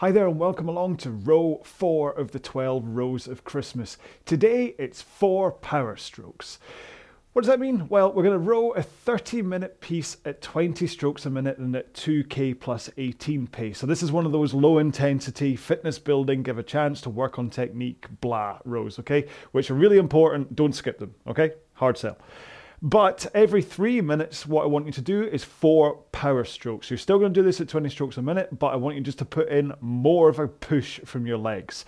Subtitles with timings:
[0.00, 3.98] Hi there, and welcome along to row four of the 12 rows of Christmas.
[4.24, 6.58] Today it's four power strokes.
[7.34, 7.86] What does that mean?
[7.90, 11.76] Well, we're going to row a 30 minute piece at 20 strokes a minute and
[11.76, 13.76] at 2k plus 18 pace.
[13.76, 17.38] So, this is one of those low intensity, fitness building, give a chance to work
[17.38, 19.28] on technique, blah rows, okay?
[19.52, 20.56] Which are really important.
[20.56, 21.52] Don't skip them, okay?
[21.74, 22.16] Hard sell.
[22.82, 26.88] But every three minutes, what I want you to do is four power strokes.
[26.88, 29.02] You're still going to do this at 20 strokes a minute, but I want you
[29.02, 31.84] just to put in more of a push from your legs.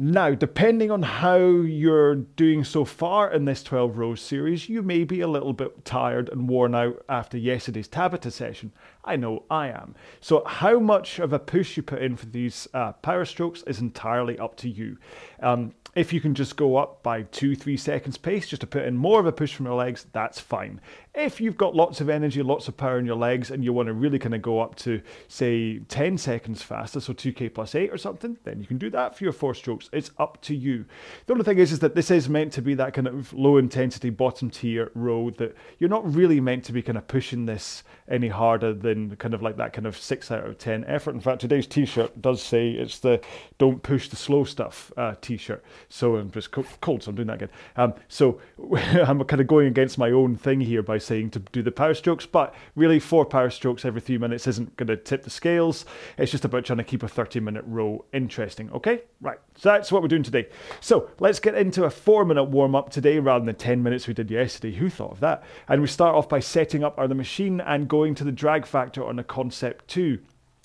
[0.00, 5.02] Now, depending on how you're doing so far in this 12 rows series, you may
[5.02, 8.70] be a little bit tired and worn out after yesterday's Tabata session.
[9.08, 9.94] I know I am.
[10.20, 13.80] So, how much of a push you put in for these uh, power strokes is
[13.80, 14.98] entirely up to you.
[15.40, 18.84] Um, if you can just go up by two, three seconds pace just to put
[18.84, 20.80] in more of a push from your legs, that's fine.
[21.14, 23.88] If you've got lots of energy, lots of power in your legs, and you want
[23.88, 27.90] to really kind of go up to, say, 10 seconds faster, so 2k plus 8
[27.90, 29.88] or something, then you can do that for your four strokes.
[29.92, 30.84] It's up to you.
[31.26, 33.56] The only thing is, is that this is meant to be that kind of low
[33.56, 37.82] intensity bottom tier row that you're not really meant to be kind of pushing this
[38.08, 41.14] any harder than kind of like that kind of 6 out of 10 effort.
[41.14, 43.20] In fact, today's t shirt does say it's the
[43.58, 45.64] don't push the slow stuff uh, t shirt.
[45.88, 47.50] So I'm just cold, so I'm doing that again.
[47.76, 48.40] Um, so
[48.72, 51.94] I'm kind of going against my own thing here by saying to do the power
[51.94, 55.84] strokes, but really four power strokes every three minutes isn't going to tip the scales.
[56.16, 58.70] It's just about trying to keep a 30 minute row interesting.
[58.72, 59.38] Okay, right.
[59.56, 60.46] So that's what we're doing today.
[60.80, 64.06] So let's get into a four minute warm up today rather than the 10 minutes
[64.06, 64.76] we did yesterday.
[64.76, 65.42] Who thought of that?
[65.68, 68.66] And we start off by setting up our the machine and going to the drag
[69.04, 70.20] on a concept two.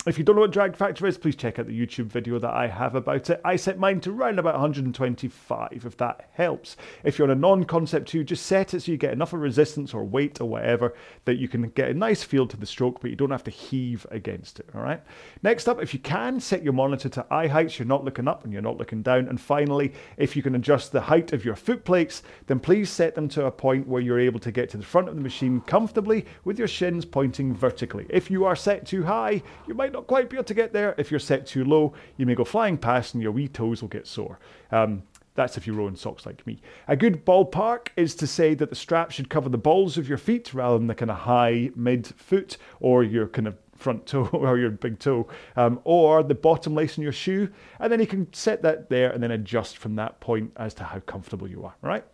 [0.06, 2.52] If you don't know what drag factor is, please check out the YouTube video that
[2.52, 3.40] I have about it.
[3.42, 6.76] I set mine to round about 125, if that helps.
[7.04, 9.94] If you're on a non-concept 2, just set it so you get enough of resistance
[9.94, 10.92] or weight or whatever
[11.24, 13.50] that you can get a nice feel to the stroke, but you don't have to
[13.50, 15.00] heave against it, all right?
[15.42, 17.78] Next up, if you can, set your monitor to eye heights.
[17.78, 19.28] You're not looking up and you're not looking down.
[19.28, 23.14] And finally, if you can adjust the height of your foot plates, then please set
[23.14, 25.62] them to a point where you're able to get to the front of the machine
[25.62, 28.04] comfortably with your shins pointing vertically.
[28.10, 30.94] If you are set too high, you might not quite be able to get there.
[30.98, 33.88] If you're set too low, you may go flying past and your wee toes will
[33.88, 34.38] get sore.
[34.70, 36.60] Um, that's if you row in socks like me.
[36.86, 40.18] A good ballpark is to say that the strap should cover the balls of your
[40.18, 44.26] feet rather than the kind of high mid foot or your kind of front toe
[44.26, 47.48] or your big toe, um, or the bottom lace in your shoe.
[47.80, 50.84] And then you can set that there and then adjust from that point as to
[50.84, 52.04] how comfortable you are, right?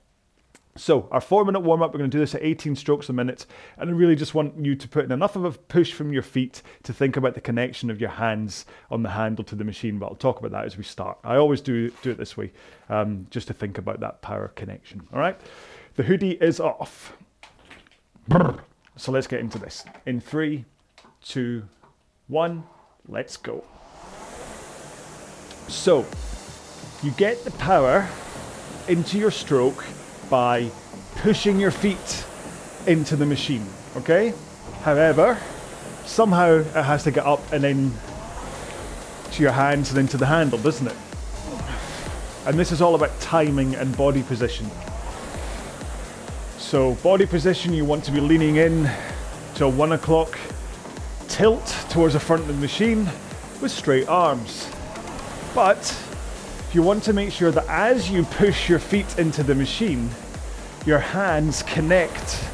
[0.76, 3.12] So, our four minute warm up, we're going to do this at 18 strokes a
[3.12, 3.44] minute.
[3.76, 6.22] And I really just want you to put in enough of a push from your
[6.22, 9.98] feet to think about the connection of your hands on the handle to the machine.
[9.98, 11.19] But I'll talk about that as we start.
[11.25, 12.53] I always do, do it this way,
[12.88, 15.03] um, just to think about that power connection.
[15.12, 15.38] All right?
[15.97, 17.16] The hoodie is off.
[18.97, 19.84] So, let's get into this.
[20.06, 20.64] In three,
[21.20, 21.64] two,
[22.28, 22.62] one,
[23.09, 23.64] let's go.
[25.66, 26.06] So,
[27.03, 28.09] you get the power
[28.88, 29.84] into your stroke
[30.30, 30.70] by
[31.16, 32.24] pushing your feet
[32.86, 34.32] into the machine, okay?
[34.82, 35.38] However,
[36.06, 37.92] somehow it has to get up and then
[39.32, 40.96] to your hands and into the handle, doesn't it?
[42.46, 44.70] And this is all about timing and body position.
[46.58, 48.91] So, body position, you want to be leaning in
[49.56, 50.38] to a one o'clock
[51.28, 53.08] tilt towards the front of the machine
[53.60, 54.70] with straight arms.
[55.54, 55.94] But
[56.75, 60.08] you want to make sure that as you push your feet into the machine,
[60.86, 62.44] your hands connect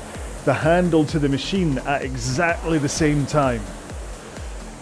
[0.45, 3.61] the handle to the machine at exactly the same time.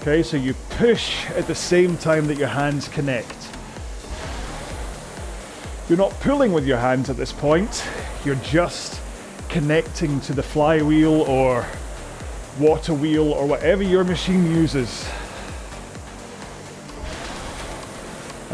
[0.01, 3.49] Okay, so you push at the same time that your hands connect.
[5.89, 7.85] You're not pulling with your hands at this point,
[8.25, 9.01] you're just
[9.49, 11.67] connecting to the flywheel or
[12.59, 15.09] water wheel or whatever your machine uses.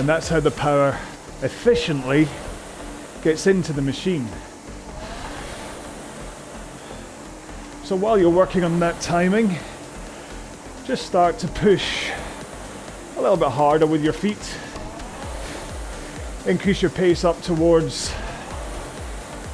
[0.01, 0.99] And that's how the power
[1.43, 2.27] efficiently
[3.23, 4.27] gets into the machine.
[7.85, 9.55] So while you're working on that timing,
[10.87, 12.09] just start to push
[13.19, 14.39] a little bit harder with your feet.
[16.47, 18.11] Increase your pace up towards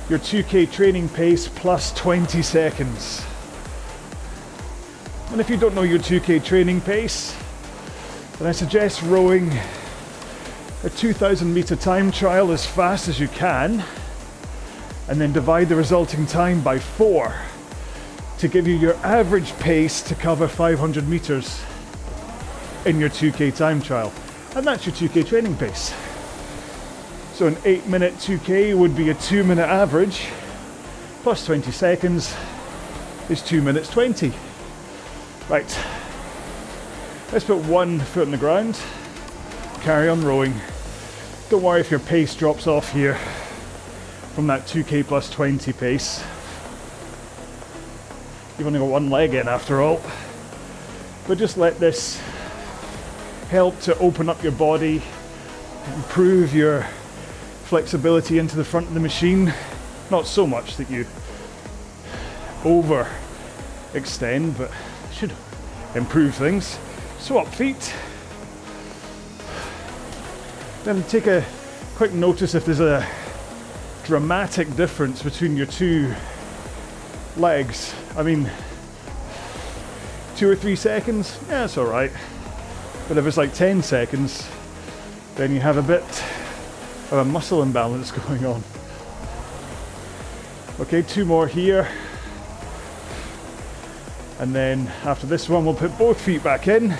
[0.08, 3.25] your 2k training pace plus 20 seconds.
[5.32, 7.37] And if you don't know your 2k training pace,
[8.38, 9.50] then I suggest rowing
[10.86, 13.82] a 2000 meter time trial as fast as you can
[15.08, 17.34] and then divide the resulting time by 4
[18.38, 21.60] to give you your average pace to cover 500 meters
[22.84, 24.12] in your 2k time trial.
[24.54, 25.92] And that's your 2k training pace.
[27.32, 30.28] So an 8 minute 2k would be a 2 minute average,
[31.24, 32.32] plus 20 seconds
[33.28, 34.32] is 2 minutes 20.
[35.48, 35.80] Right,
[37.32, 38.80] let's put one foot on the ground,
[39.80, 40.54] carry on rowing.
[41.48, 43.14] Don't worry if your pace drops off here
[44.34, 46.25] from that 2k plus 20 pace.
[48.58, 50.02] You've only got one leg in after all.
[51.28, 52.20] But just let this
[53.48, 55.00] help to open up your body,
[55.94, 56.82] improve your
[57.66, 59.54] flexibility into the front of the machine.
[60.10, 61.06] Not so much that you
[62.64, 63.08] over
[63.94, 64.72] extend, but
[65.12, 65.32] should
[65.94, 66.76] improve things.
[67.20, 67.94] So up feet.
[70.86, 71.44] Then take a
[71.96, 73.04] quick notice if there's a
[74.04, 76.14] dramatic difference between your two
[77.36, 77.92] legs.
[78.16, 78.48] I mean,
[80.36, 82.12] two or three seconds, yeah, it's all right.
[83.08, 84.48] But if it's like 10 seconds,
[85.34, 86.04] then you have a bit
[87.10, 88.62] of a muscle imbalance going on.
[90.78, 91.88] Okay, two more here.
[94.38, 96.96] And then after this one, we'll put both feet back in,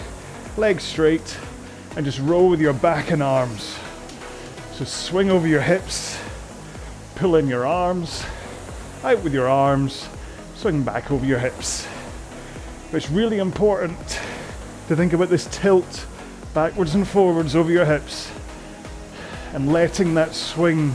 [0.56, 1.38] legs straight,
[1.96, 3.76] and just roll with your back and arms.
[4.72, 6.20] So swing over your hips,
[7.14, 8.22] pull in your arms,
[9.02, 10.08] out with your arms,
[10.56, 11.88] swing back over your hips.
[12.90, 13.98] But it's really important
[14.88, 16.06] to think about this tilt
[16.52, 18.31] backwards and forwards over your hips
[19.54, 20.94] and letting that swing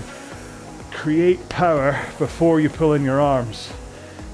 [0.92, 3.74] create power before you pull in your arms.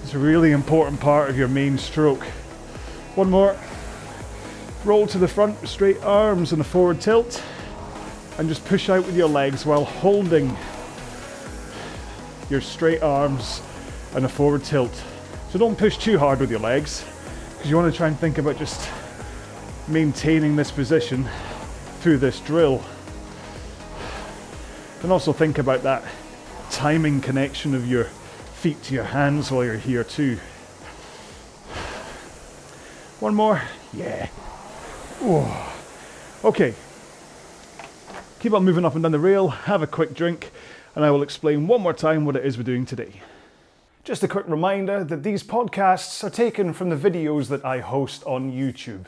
[0.04, 2.24] It's a really important part of your main stroke.
[3.16, 3.58] One more.
[4.88, 7.44] Roll to the front with straight arms and a forward tilt.
[8.38, 10.56] And just push out with your legs while holding
[12.50, 13.62] your straight arms
[14.16, 15.04] and a forward tilt.
[15.52, 17.04] So don't push too hard with your legs
[17.52, 18.90] because you want to try and think about just
[19.90, 21.28] maintaining this position
[22.00, 22.82] through this drill.
[25.04, 26.06] And also think about that
[26.72, 30.38] timing connection of your feet to your hands while you're here too.
[33.20, 33.62] One more.
[33.92, 34.30] Yeah.
[35.22, 35.74] Oh.
[36.44, 36.74] Okay.
[38.40, 40.52] Keep on moving up and down the rail, have a quick drink,
[40.96, 43.22] and I will explain one more time what it is we're doing today.
[44.04, 48.24] Just a quick reminder that these podcasts are taken from the videos that I host
[48.26, 49.06] on YouTube.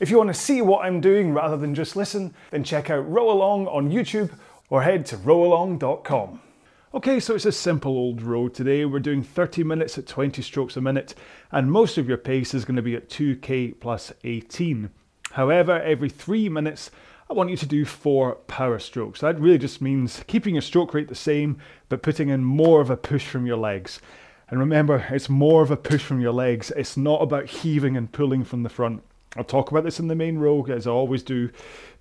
[0.00, 3.10] If you want to see what I'm doing rather than just listen, then check out
[3.10, 4.30] Row Along on YouTube
[4.70, 6.40] or head to rowalong.com.
[6.94, 8.84] Okay, so it's a simple old row today.
[8.84, 11.14] We're doing 30 minutes at 20 strokes a minute,
[11.50, 14.88] and most of your pace is going to be at 2k plus 18.
[15.32, 16.90] However, every three minutes,
[17.30, 19.20] I want you to do four power strokes.
[19.20, 21.58] That really just means keeping your stroke rate the same,
[21.88, 24.00] but putting in more of a push from your legs.
[24.48, 26.72] And remember, it's more of a push from your legs.
[26.74, 29.02] It's not about heaving and pulling from the front.
[29.36, 31.50] I'll talk about this in the main row, as I always do.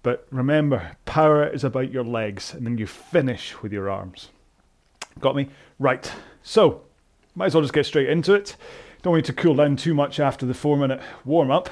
[0.01, 4.29] But remember, power is about your legs, and then you finish with your arms.
[5.19, 5.49] Got me?
[5.77, 6.09] Right.
[6.41, 6.83] So,
[7.35, 8.55] might as well just get straight into it.
[9.01, 11.69] Don't need to cool down too much after the four minute warm up.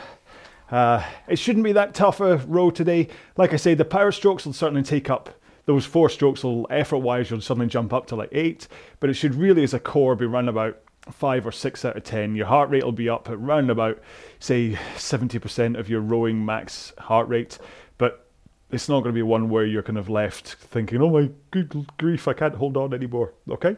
[0.70, 3.08] Uh, it shouldn't be that tough a row today.
[3.38, 5.30] Like I say, the power strokes will certainly take up
[5.66, 6.44] those four strokes.
[6.44, 8.68] Will effort wise, you'll suddenly jump up to like eight,
[9.00, 10.80] but it should really, as a core, be run about
[11.12, 12.36] five or six out of ten.
[12.36, 14.02] Your heart rate will be up at around about,
[14.40, 17.60] say, 70% of your rowing max heart rate.
[17.98, 18.28] But
[18.72, 21.88] it's not going to be one where you're kind of left thinking, oh my good
[21.98, 23.34] grief, I can't hold on anymore.
[23.50, 23.76] Okay?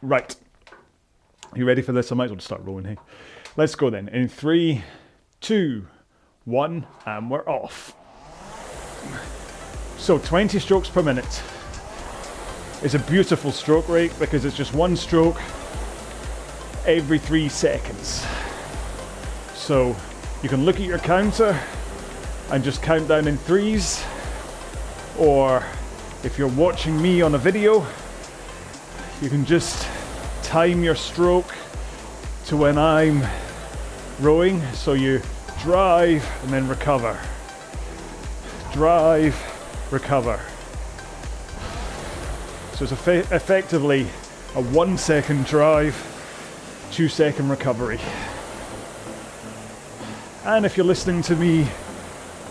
[0.00, 0.34] Right.
[1.54, 2.10] You ready for this?
[2.10, 2.96] I might as well start rowing, hey?
[3.56, 4.08] Let's go then.
[4.08, 4.82] In three,
[5.42, 5.84] two,
[6.44, 7.94] one, and we're off.
[9.98, 11.42] So 20 strokes per minute
[12.82, 15.40] is a beautiful stroke rate because it's just one stroke
[16.86, 18.24] every three seconds.
[19.54, 19.96] So
[20.42, 21.60] you can look at your counter
[22.50, 24.04] and just count down in threes,
[25.18, 25.64] or
[26.22, 27.84] if you're watching me on a video,
[29.20, 29.88] you can just
[30.42, 31.52] time your stroke
[32.46, 33.22] to when I'm
[34.20, 34.60] rowing.
[34.72, 35.20] So you
[35.62, 37.16] drive and then recover.
[38.72, 39.36] Drive,
[39.92, 40.40] recover.
[42.74, 44.08] So it's effe- effectively
[44.56, 45.94] a one second drive,
[46.90, 48.00] two second recovery.
[50.44, 51.68] And if you're listening to me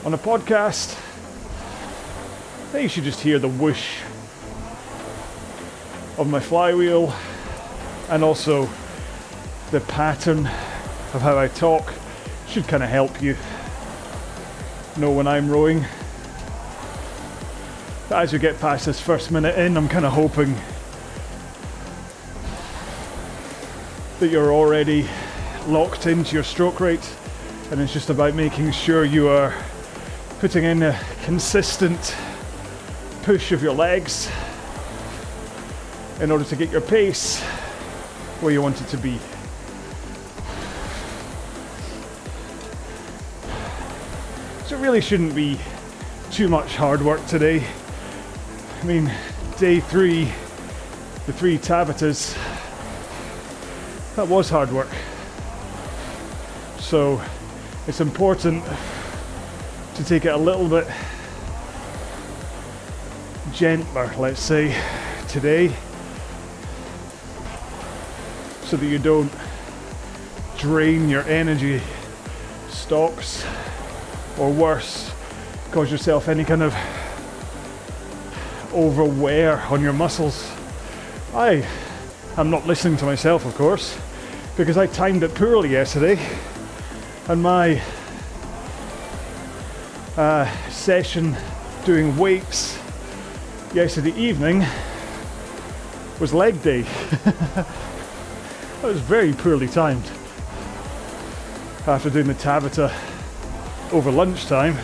[0.06, 0.98] on a podcast,
[2.72, 4.00] then you should just hear the whoosh
[6.18, 7.14] of my flywheel
[8.08, 8.70] and also
[9.72, 10.46] the pattern
[11.14, 11.94] of how I talk
[12.52, 13.38] should kind of help you
[14.98, 15.86] know when I'm rowing.
[18.10, 20.54] But as we get past this first minute in, I'm kind of hoping
[24.20, 25.08] that you're already
[25.68, 27.16] locked into your stroke rate,
[27.72, 29.56] and it's just about making sure you are
[30.40, 32.18] putting in a consistent
[33.24, 34.30] push of your legs
[36.20, 37.40] in order to get your pace
[38.42, 39.18] where you want it to be.
[44.82, 45.60] Really shouldn't be
[46.32, 47.64] too much hard work today.
[48.82, 49.12] I mean,
[49.60, 50.24] day three,
[51.28, 52.36] the three Tabatas,
[54.16, 54.90] that was hard work.
[56.80, 57.22] So
[57.86, 58.64] it's important
[59.94, 60.88] to take it a little bit
[63.54, 64.76] gentler, let's say,
[65.28, 65.72] today,
[68.64, 69.32] so that you don't
[70.58, 71.80] drain your energy
[72.70, 73.46] stocks
[74.38, 75.12] or worse,
[75.72, 76.76] cause yourself any kind of
[78.74, 80.50] overwear on your muscles.
[81.34, 81.66] I
[82.38, 83.98] am not listening to myself, of course,
[84.58, 86.20] because I timed it poorly yesterday,
[87.28, 87.82] and my
[90.18, 91.36] uh, session
[91.86, 92.78] doing weights
[93.74, 94.66] yesterday evening
[96.20, 96.82] was leg day.
[97.24, 97.66] that
[98.84, 100.06] was very poorly timed.
[101.88, 102.94] After doing the Tabata
[103.92, 104.78] over lunchtime,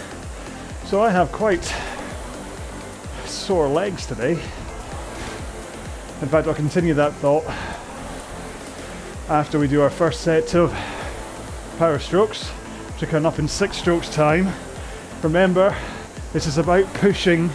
[0.86, 1.74] so I have quite
[3.26, 4.32] sore legs today.
[6.22, 7.46] In fact, I'll continue that thought
[9.30, 10.74] after we do our first set of
[11.78, 14.52] power strokes, which are coming up in six strokes time.
[15.24, 15.74] Remember,
[16.34, 17.50] this is about pushing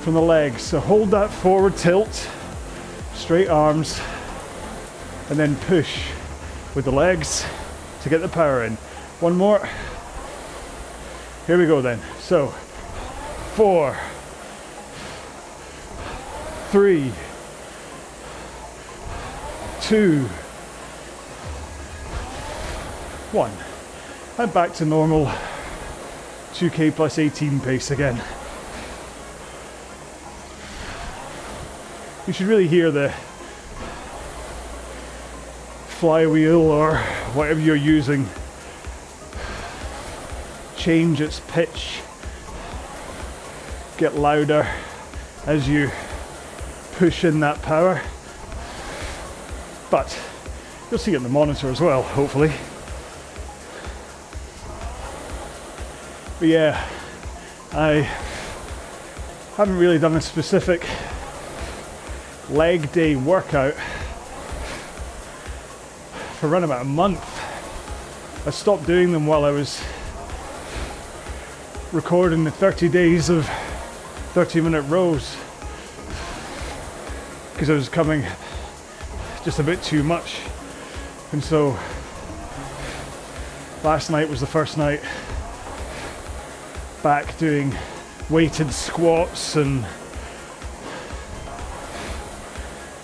[0.00, 0.62] from the legs.
[0.62, 2.28] So hold that forward tilt,
[3.14, 4.00] straight arms,
[5.30, 6.08] and then push
[6.74, 7.46] with the legs
[8.02, 8.72] to get the power in.
[9.20, 9.68] One more.
[11.46, 12.00] Here we go then.
[12.20, 12.46] So,
[13.54, 13.94] four,
[16.70, 17.12] three,
[19.82, 20.22] two,
[23.32, 23.52] one.
[24.38, 25.26] And back to normal
[26.54, 28.16] 2k plus 18 pace again.
[32.26, 33.12] You should really hear the
[35.88, 36.96] flywheel or
[37.34, 38.26] whatever you're using
[40.84, 42.00] change its pitch,
[43.96, 44.68] get louder
[45.46, 45.90] as you
[46.96, 48.02] push in that power.
[49.90, 50.20] But
[50.90, 52.52] you'll see it in the monitor as well, hopefully.
[56.38, 56.86] But yeah,
[57.72, 58.06] I
[59.56, 60.86] haven't really done a specific
[62.50, 63.72] leg day workout
[66.38, 67.24] for around about a month.
[68.46, 69.82] I stopped doing them while I was
[71.94, 73.46] recording the 30 days of
[74.32, 75.36] 30 minute rows
[77.52, 78.24] because it was coming
[79.44, 80.40] just a bit too much.
[81.30, 81.78] And so
[83.84, 85.02] last night was the first night
[87.04, 87.72] back doing
[88.28, 89.86] weighted squats and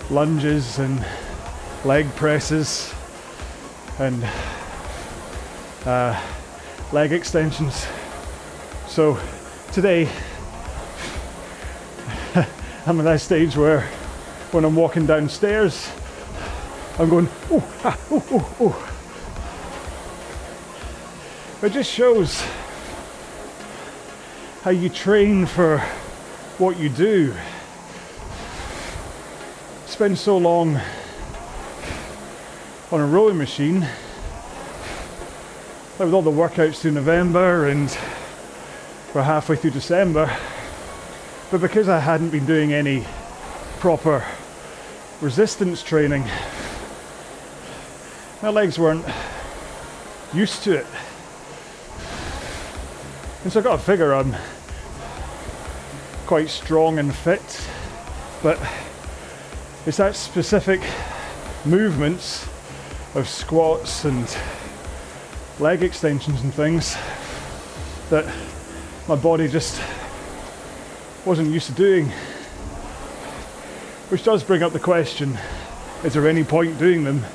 [0.09, 1.05] lunges and
[1.85, 2.93] leg presses
[3.99, 4.21] and
[5.85, 6.21] uh,
[6.91, 7.87] leg extensions.
[8.91, 9.17] So
[9.71, 10.09] today
[12.85, 13.87] I'm at that stage where
[14.51, 15.89] when I'm walking downstairs,
[16.99, 18.25] I'm going, oh, ah, oh,
[18.59, 18.89] oh,
[21.61, 21.65] oh.
[21.65, 22.43] It just shows
[24.63, 25.77] how you train for
[26.57, 27.33] what you do.
[29.85, 30.77] Spend so long
[32.91, 33.87] on a rowing machine,
[35.97, 37.97] with all the workouts through November and
[39.13, 40.33] we're halfway through December,
[41.51, 43.05] but because I hadn't been doing any
[43.79, 44.23] proper
[45.19, 46.23] resistance training,
[48.41, 49.05] my legs weren't
[50.33, 50.85] used to it.
[53.43, 54.33] And so I got to figure I'm
[56.25, 57.67] quite strong and fit,
[58.41, 58.57] but
[59.85, 60.79] it's that specific
[61.65, 62.47] movements
[63.13, 64.37] of squats and
[65.59, 66.95] leg extensions and things
[68.09, 68.25] that
[69.11, 69.81] my body just
[71.25, 72.07] wasn't used to doing.
[74.07, 75.37] Which does bring up the question
[76.05, 77.25] is there any point doing them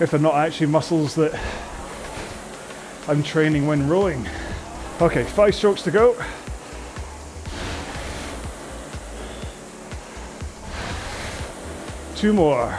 [0.00, 1.40] if they're not actually muscles that
[3.06, 4.28] I'm training when rowing?
[5.00, 6.16] Okay, five strokes to go.
[12.16, 12.72] Two more.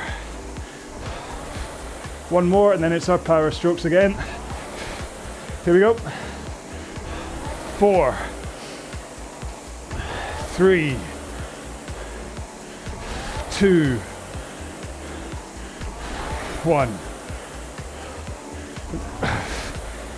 [2.27, 4.13] One more, and then it's our power strokes again.
[5.63, 5.93] Here we go.
[7.77, 8.17] Four,
[10.55, 10.97] three,
[13.51, 13.97] two,
[16.63, 16.89] one.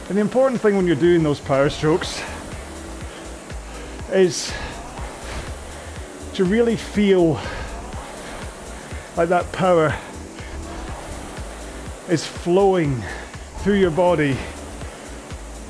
[0.07, 2.23] And the important thing when you're doing those power strokes
[4.13, 4.53] is
[6.35, 7.33] to really feel
[9.17, 9.93] like that power
[12.07, 13.03] is flowing
[13.57, 14.37] through your body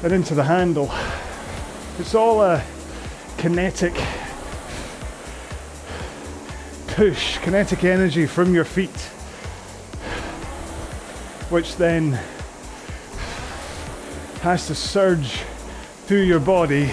[0.04, 0.92] and into the handle.
[1.98, 2.62] It's all a
[3.38, 3.94] kinetic
[6.88, 8.90] push, kinetic energy from your feet,
[11.50, 12.20] which then
[14.42, 15.44] has to surge
[16.06, 16.92] through your body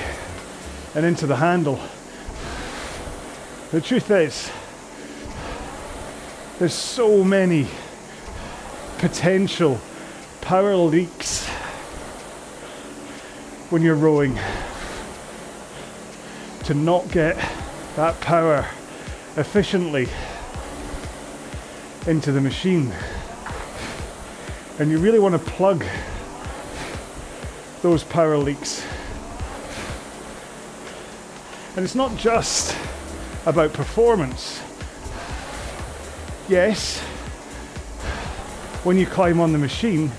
[0.95, 1.81] and into the handle.
[3.73, 4.49] The truth is,
[6.61, 7.67] there's so many
[8.99, 9.81] potential
[10.41, 11.50] power leaks
[13.71, 14.37] when you're rowing
[16.65, 17.37] to not get
[17.95, 18.67] that power
[19.37, 20.09] efficiently
[22.09, 22.93] into the machine.
[24.81, 25.85] And you really want to plug
[27.83, 28.85] those power leaks.
[31.77, 32.77] And it's not just
[33.47, 34.61] about performance.
[36.49, 36.99] Yes,
[38.83, 40.11] when you climb on the machine,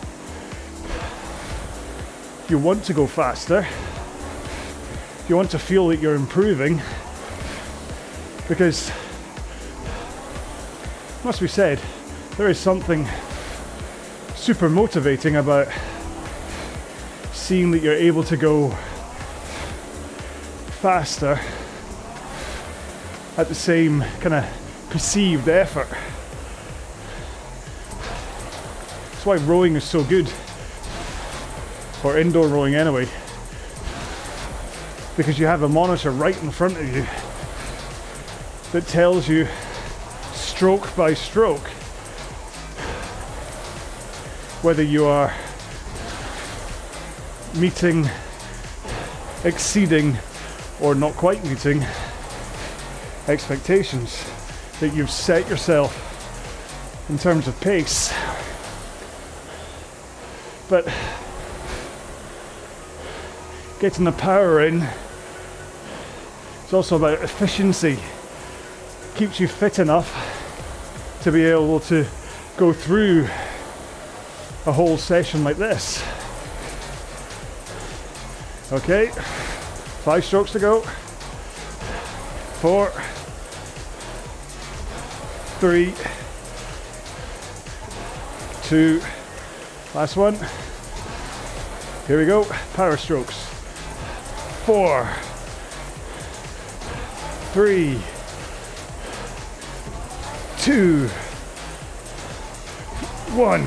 [2.51, 3.65] you want to go faster.
[5.29, 6.81] You want to feel that you're improving
[8.49, 8.91] because,
[11.23, 11.79] must be said,
[12.35, 13.07] there is something
[14.35, 15.69] super motivating about
[17.31, 18.69] seeing that you're able to go
[20.81, 21.39] faster
[23.37, 25.87] at the same kind of perceived effort.
[29.11, 30.29] That's why rowing is so good,
[32.03, 33.07] or indoor rowing anyway,
[35.15, 37.05] because you have a monitor right in front of you
[38.71, 39.47] that tells you
[40.33, 41.67] stroke by stroke
[44.63, 45.33] whether you are
[47.55, 48.09] meeting,
[49.43, 50.17] exceeding,
[50.79, 51.83] or not quite meeting
[53.27, 54.23] expectations
[54.79, 56.07] that you've set yourself
[57.09, 58.13] in terms of pace.
[60.69, 60.87] But
[63.81, 64.87] getting the power in
[66.63, 67.97] it's also about efficiency.
[69.15, 70.09] Keeps you fit enough
[71.23, 72.05] to be able to
[72.57, 73.23] go through
[74.67, 76.01] a whole session like this.
[78.71, 79.07] Okay,
[80.05, 80.81] five strokes to go.
[82.61, 82.91] Four,
[85.59, 85.93] three,
[88.63, 89.01] two,
[89.93, 90.35] last one.
[92.07, 93.60] Here we go, power strokes.
[94.65, 95.09] Four,
[97.51, 97.99] three,
[100.59, 101.07] two,
[103.35, 103.65] one.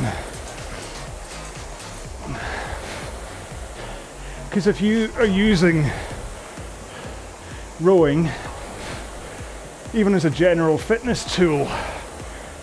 [4.48, 5.90] Because if you are using
[7.80, 8.28] rowing,
[9.92, 11.68] even as a general fitness tool,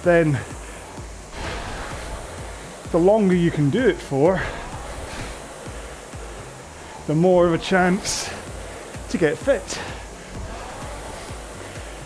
[0.03, 0.39] then
[2.91, 4.41] the longer you can do it for,
[7.07, 8.31] the more of a chance
[9.09, 9.79] to get fit.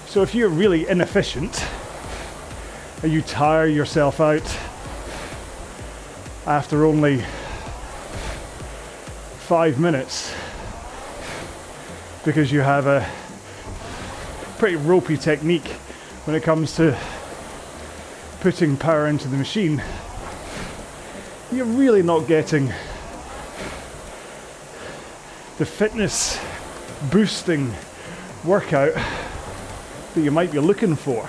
[0.07, 1.65] So if you're really inefficient
[3.03, 4.57] and you tire yourself out
[6.47, 7.23] after only
[9.39, 10.33] five minutes
[12.23, 13.07] because you have a
[14.57, 15.67] pretty ropey technique
[16.23, 16.97] when it comes to
[18.39, 19.83] putting power into the machine,
[21.51, 22.71] you're really not getting
[25.57, 26.37] the fitness
[27.11, 27.73] boosting
[28.43, 28.93] workout
[30.13, 31.25] that you might be looking for.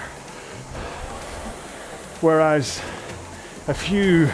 [2.20, 2.80] Whereas
[3.68, 4.28] a few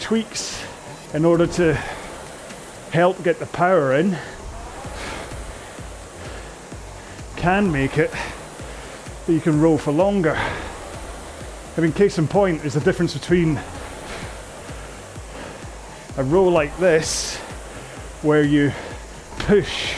[0.00, 0.60] tweaks
[1.14, 1.74] in order to
[2.90, 4.16] help get the power in
[7.36, 8.10] can make it
[9.26, 10.36] that you can row for longer.
[11.76, 13.60] I mean, case in point is the difference between
[16.16, 17.36] a row like this,
[18.22, 18.72] where you
[19.48, 19.94] push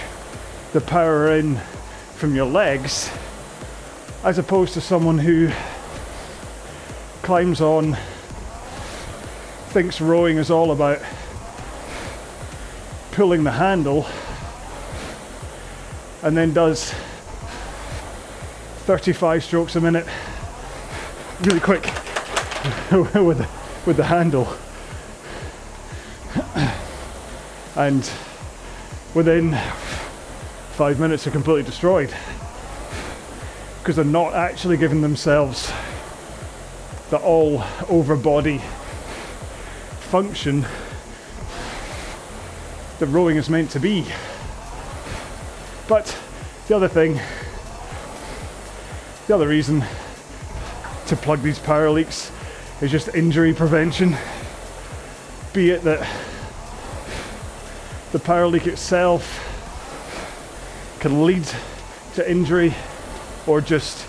[0.72, 1.56] the power in
[2.14, 3.10] from your legs,
[4.22, 5.50] as opposed to someone who
[7.22, 7.96] climbs on,
[9.70, 11.00] thinks rowing is all about
[13.10, 14.06] pulling the handle
[16.22, 16.94] and then does
[18.86, 20.06] 35 strokes a minute
[21.40, 21.82] really quick
[22.92, 23.48] with, the,
[23.84, 24.46] with the handle.
[27.76, 28.10] And
[29.14, 29.52] within
[30.72, 32.14] five minutes are completely destroyed
[33.78, 35.72] because they're not actually giving themselves
[37.10, 38.58] the all over body
[40.00, 40.64] function
[43.00, 44.06] that rowing is meant to be.
[45.88, 46.16] But
[46.68, 47.18] the other thing,
[49.26, 49.82] the other reason
[51.06, 52.30] to plug these power leaks
[52.80, 54.16] is just injury prevention.
[55.52, 56.06] Be it that
[58.12, 59.46] the power leak itself
[61.00, 61.46] can lead
[62.14, 62.74] to injury
[63.46, 64.06] or just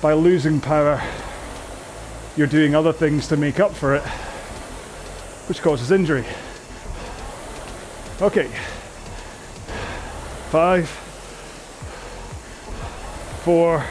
[0.00, 1.02] by losing power
[2.36, 4.02] you're doing other things to make up for it
[5.50, 6.24] which causes injury.
[8.22, 8.46] Okay.
[10.50, 10.88] Five,
[13.42, 13.84] four,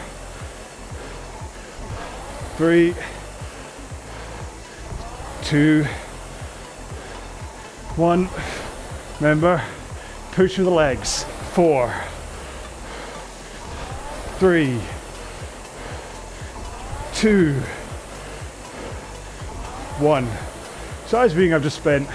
[2.55, 2.95] three,
[5.43, 5.83] two,
[7.97, 8.29] one.
[9.19, 9.61] Remember,
[10.31, 11.25] push with the legs.
[11.51, 11.93] Four,
[14.37, 14.79] three,
[17.13, 17.55] two,
[19.99, 20.25] one.
[21.07, 22.07] So as being I've just spent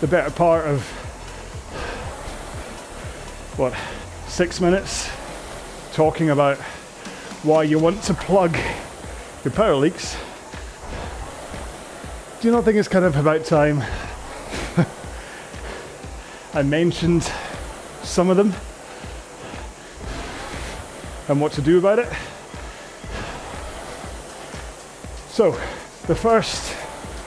[0.00, 0.82] the better part of
[3.56, 3.74] what
[4.26, 5.08] six minutes
[5.94, 6.58] talking about
[7.42, 8.54] why you want to plug
[9.44, 10.14] your power leaks.
[12.40, 13.82] Do you not think it's kind of about time
[16.54, 17.30] I mentioned
[18.02, 18.52] some of them
[21.28, 22.12] and what to do about it?
[25.30, 25.52] So,
[26.06, 26.76] the first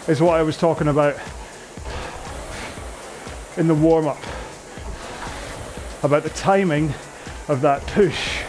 [0.08, 1.16] is what I was talking about
[3.58, 4.24] in the warm up
[6.04, 6.94] about the timing
[7.48, 8.44] of that push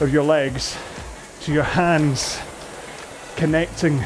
[0.00, 0.76] of your legs
[1.40, 2.38] to your hands
[3.36, 4.04] connecting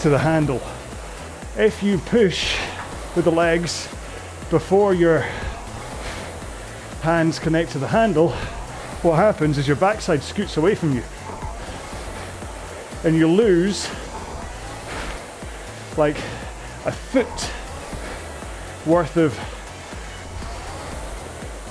[0.00, 0.60] to the handle.
[1.56, 2.58] If you push
[3.14, 3.88] with the legs
[4.50, 5.20] before your
[7.02, 8.30] hands connect to the handle,
[9.02, 11.04] what happens is your backside scoots away from you.
[13.04, 13.88] And you lose
[15.96, 16.16] like
[16.84, 17.50] a foot
[18.84, 19.38] worth of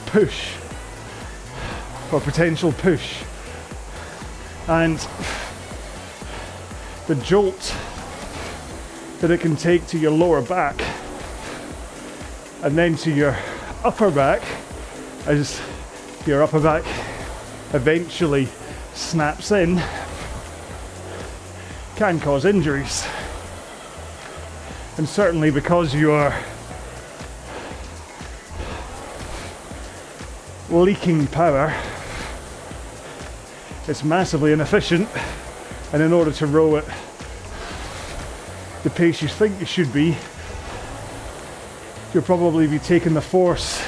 [0.06, 0.54] push
[2.14, 3.24] or potential push.
[4.70, 4.98] And
[7.08, 7.76] the jolt
[9.20, 10.82] that it can take to your lower back
[12.64, 13.38] and then to your
[13.84, 14.42] upper back
[15.26, 15.62] as
[16.26, 16.84] your upper back
[17.74, 18.48] eventually
[18.94, 19.82] snaps in
[21.96, 23.06] can cause injuries
[24.98, 26.34] and certainly because you are
[30.70, 31.74] leaking power,
[33.88, 35.08] it's massively inefficient.
[35.94, 36.86] And in order to row at
[38.84, 40.16] the pace you think you should be,
[42.14, 43.86] you'll probably be taking the force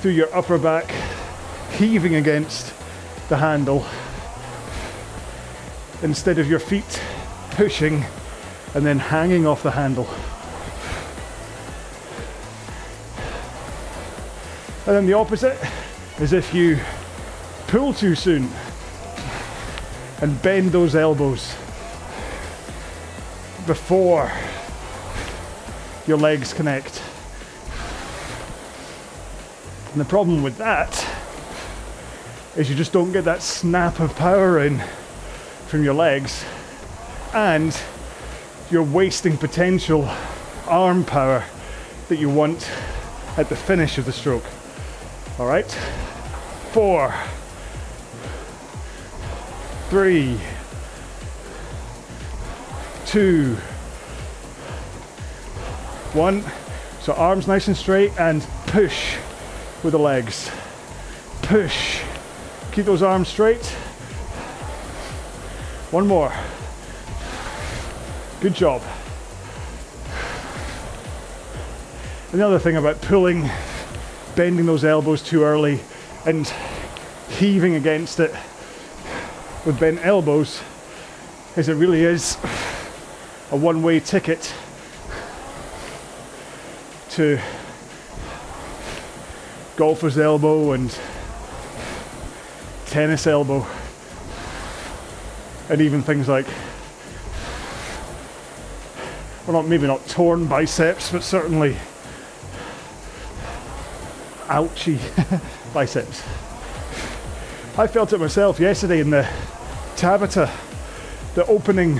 [0.00, 0.90] through your upper back,
[1.72, 2.72] heaving against
[3.28, 3.84] the handle,
[6.02, 7.02] instead of your feet
[7.50, 8.04] pushing
[8.74, 10.08] and then hanging off the handle.
[14.86, 15.58] And then the opposite
[16.20, 16.78] is if you
[17.66, 18.48] pull too soon
[20.22, 21.54] and bend those elbows
[23.66, 24.30] before
[26.06, 27.02] your legs connect.
[29.92, 31.06] And the problem with that
[32.56, 34.82] is you just don't get that snap of power in
[35.66, 36.44] from your legs
[37.34, 37.78] and
[38.70, 40.08] you're wasting potential
[40.66, 41.44] arm power
[42.08, 42.70] that you want
[43.36, 44.44] at the finish of the stroke.
[45.38, 45.70] All right,
[46.72, 47.14] four,
[49.90, 50.40] three,
[53.06, 53.56] two,
[56.14, 56.44] one.
[57.00, 59.16] So arms nice and straight and push
[59.82, 60.50] with the legs.
[61.42, 62.00] Push.
[62.72, 63.64] Keep those arms straight.
[65.90, 66.32] One more.
[68.40, 68.82] Good job.
[72.32, 73.48] Another thing about pulling,
[74.34, 75.80] bending those elbows too early
[76.26, 76.52] and
[77.28, 78.34] heaving against it
[79.64, 80.60] with bent elbows
[81.56, 82.36] is it really is
[83.50, 84.52] a one way ticket
[87.16, 87.40] to
[89.76, 90.94] golfer's elbow and
[92.84, 93.66] tennis elbow
[95.70, 96.46] and even things like
[99.46, 101.74] well, not maybe not torn biceps, but certainly
[104.48, 104.98] ouchy
[105.72, 106.22] biceps.
[107.78, 109.26] I felt it myself yesterday in the
[109.96, 110.50] Tabata,
[111.34, 111.98] the opening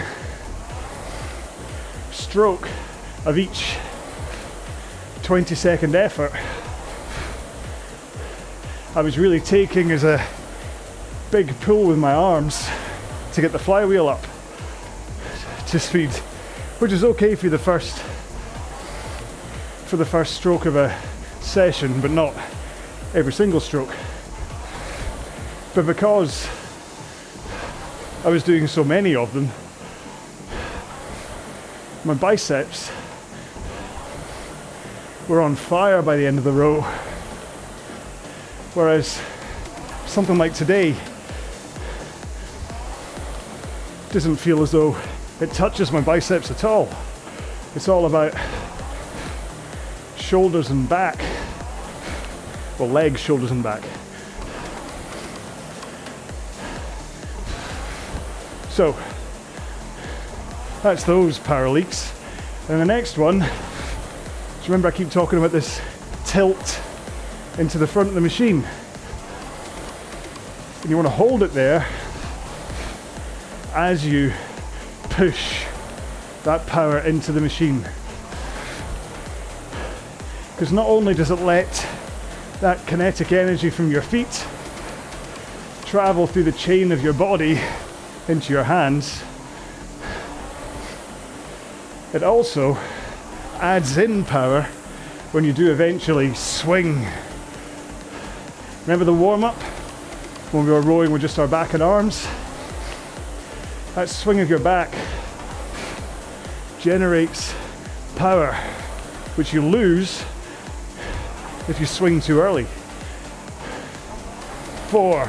[2.11, 2.69] stroke
[3.25, 3.79] of each
[5.27, 6.31] 20 second effort.
[8.95, 10.25] I was really taking as a
[11.33, 12.65] big pull with my arms
[13.33, 14.25] to get the flywheel up
[15.67, 16.11] to speed,
[16.79, 17.99] which is okay for the first
[19.87, 20.97] for the first stroke of a
[21.41, 22.33] session, but not
[23.13, 23.97] every single stroke.
[25.75, 26.49] But because
[28.25, 29.49] I was doing so many of them,
[32.05, 32.93] my biceps
[35.29, 36.83] were on fire by the end of the row.
[38.75, 39.21] Whereas
[40.07, 40.95] something like today
[44.11, 44.97] doesn't feel as though
[45.41, 46.89] it touches my biceps at all.
[47.75, 48.35] It's all about
[50.17, 51.19] shoulders and back.
[52.79, 53.83] Well, legs, shoulders, and back.
[58.71, 58.95] So,
[60.83, 62.13] that's those power leaks.
[62.69, 63.45] And the next one,
[64.69, 65.81] remember I keep talking about this
[66.25, 66.81] tilt
[67.57, 68.65] into the front of the machine.
[70.81, 71.87] And you want to hold it there
[73.75, 74.33] as you
[75.05, 75.65] push
[76.43, 77.89] that power into the machine.
[80.55, 81.87] Because not only does it let
[82.61, 84.47] that kinetic energy from your feet
[85.85, 87.61] travel through the chain of your body
[88.27, 89.23] into your hands,
[92.13, 92.77] it also
[93.61, 94.63] adds in power
[95.33, 97.07] when you do eventually swing.
[98.83, 99.61] Remember the warm up
[100.53, 102.27] when we were rowing with just our back and arms?
[103.95, 104.95] That swing of your back
[106.81, 107.55] generates
[108.15, 108.53] power,
[109.37, 110.25] which you lose
[111.69, 112.67] if you swing too early.
[114.89, 115.29] Four,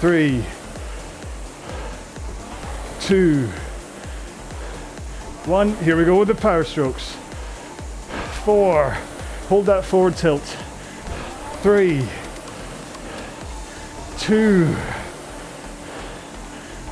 [0.00, 0.44] three,
[3.00, 3.48] two,
[5.48, 5.74] one.
[5.76, 7.16] Here we go with the power strokes.
[8.44, 8.90] Four,
[9.48, 10.42] hold that forward tilt.
[11.62, 12.06] Three,
[14.18, 14.66] two,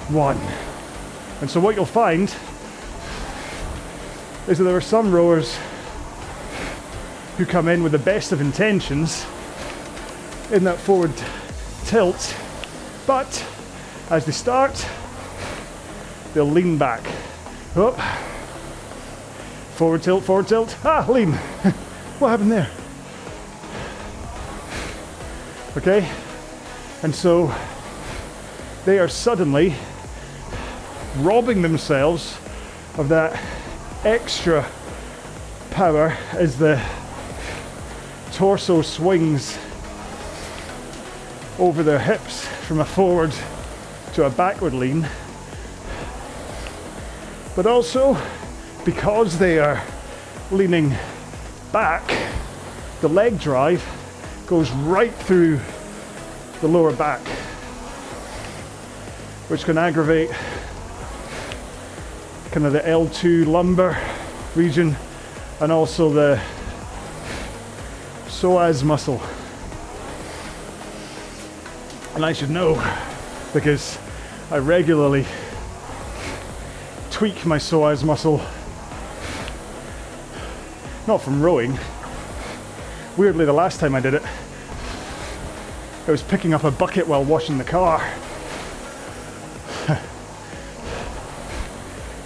[0.09, 0.39] one.
[1.43, 2.35] And so what you'll find
[4.49, 5.59] is that there are some rowers
[7.37, 9.27] who come in with the best of intentions
[10.51, 11.13] in that forward
[11.85, 12.35] tilt,
[13.07, 13.47] but
[14.09, 14.89] as they start,
[16.33, 17.03] they'll lean back.
[17.77, 17.99] Up.
[19.77, 20.75] Forward tilt, forward tilt.
[20.85, 21.33] Ah, lean.
[22.19, 22.71] what happened there?
[25.77, 26.11] Okay?
[27.03, 27.55] And so
[28.87, 29.75] they are suddenly
[31.19, 32.39] robbing themselves
[32.97, 33.39] of that
[34.05, 34.67] extra
[35.73, 36.83] power as the
[38.33, 39.59] torso swings
[41.59, 43.35] over their hips from a forward
[44.15, 45.07] to a backward lean.
[47.55, 48.17] But also,
[48.87, 49.83] because they are
[50.53, 50.95] leaning
[51.73, 52.09] back,
[53.01, 53.85] the leg drive
[54.47, 55.59] goes right through
[56.61, 57.21] the lower back,
[59.49, 60.31] which can aggravate
[62.53, 64.01] kind of the L2 lumbar
[64.55, 64.95] region
[65.61, 66.41] and also the
[68.27, 69.21] psoas muscle.
[72.15, 72.81] And I should know
[73.53, 73.99] because
[74.53, 75.27] I regularly
[77.11, 78.41] tweak my psoas muscle.
[81.07, 81.79] Not from rowing.
[83.17, 84.23] Weirdly, the last time I did it,
[86.07, 87.99] I was picking up a bucket while washing the car.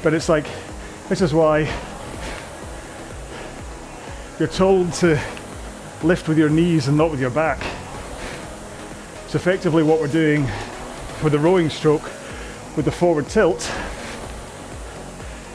[0.03, 0.47] but it's like,
[1.11, 1.71] this is why
[4.39, 5.21] you're told to
[6.03, 7.63] lift with your knees and not with your back.
[9.27, 10.49] It's effectively what we're doing
[11.23, 12.11] with the rowing stroke
[12.77, 13.71] with the forward tilt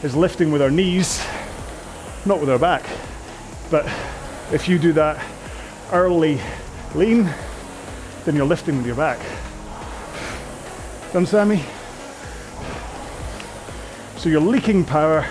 [0.03, 1.25] is lifting with our knees,
[2.25, 2.85] not with our back.
[3.75, 3.93] But
[4.53, 5.21] if you do that
[5.91, 6.39] early
[6.93, 7.29] lean,
[8.23, 9.19] then you're lifting with your back.
[11.11, 11.61] Done, Sammy?
[14.15, 15.27] So you're leaking power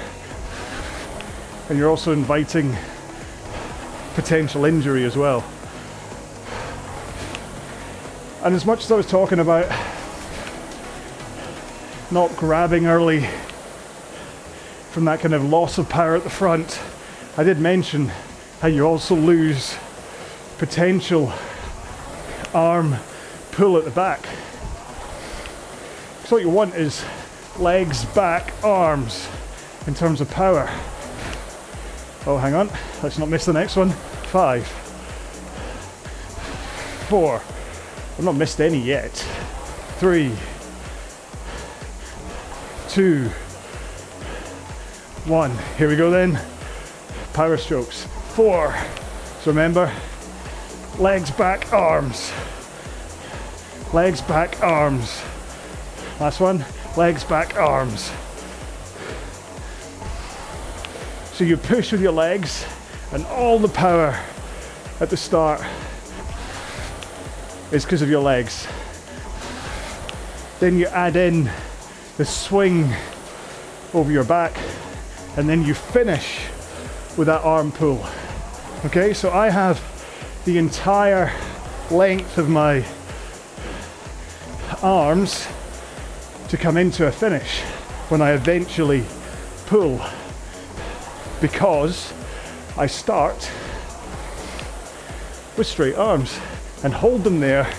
[1.71, 2.77] and you're also inviting
[4.15, 5.43] potential injury as well.
[8.43, 9.75] And as much as I was talking about
[12.11, 13.27] not grabbing early
[14.91, 16.79] from that kind of loss of power at the front,
[17.37, 18.13] I did mention
[18.65, 19.77] how you also lose
[20.57, 21.31] potential
[22.55, 22.97] arm
[23.51, 24.25] pull at the back.
[26.25, 27.05] So what you want is
[27.59, 29.29] legs, back, arms
[29.87, 30.67] in terms of power.
[32.25, 32.71] Oh, hang on.
[33.03, 33.91] Let's not miss the next one.
[33.91, 34.67] Five.
[37.11, 37.43] Four.
[38.17, 39.13] I've not missed any yet.
[39.99, 40.35] Three.
[42.89, 43.29] Two.
[45.27, 45.55] One.
[45.77, 46.41] Here we go then.
[47.35, 48.09] Power strokes.
[48.35, 48.75] Four.
[49.43, 49.93] So remember,
[50.99, 52.33] legs back, arms.
[53.93, 55.23] Legs back, arms.
[56.19, 56.65] Last one.
[56.97, 58.11] Legs back, arms.
[61.33, 62.67] So you push with your legs
[63.13, 64.21] and all the power
[64.99, 65.61] at the start
[67.71, 68.67] is because of your legs.
[70.59, 71.49] Then you add in
[72.17, 72.93] the swing
[73.93, 74.59] over your back
[75.37, 76.41] and then you finish
[77.17, 78.05] with that arm pull.
[78.85, 79.83] Okay, so I have
[80.45, 81.33] the entire
[81.91, 82.85] length of my
[84.83, 85.49] arms
[86.51, 87.63] to come into a finish
[88.11, 89.03] when I eventually
[89.65, 90.05] pull
[91.41, 92.13] because
[92.77, 93.51] I start
[95.57, 96.39] with straight arms
[96.83, 97.73] and hold them there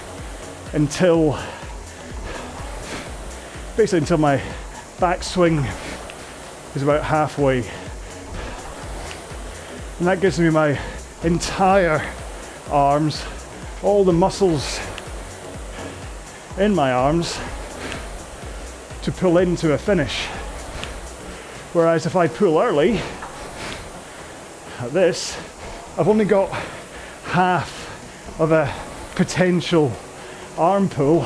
[0.74, 1.38] until
[3.78, 4.42] basically until my
[4.98, 5.72] backswing
[6.76, 7.60] is about halfway.
[10.00, 10.80] And that gives me my
[11.26, 12.08] entire
[12.70, 13.26] arms,
[13.82, 14.80] all the muscles
[16.60, 17.40] in my arms
[19.02, 20.26] to pull into a finish.
[21.74, 23.02] Whereas if I pull early
[24.80, 25.36] at this,
[25.98, 26.50] I've only got
[27.26, 28.72] half of a
[29.16, 29.92] potential
[30.58, 31.26] arm pull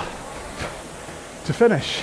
[1.43, 2.01] to finish.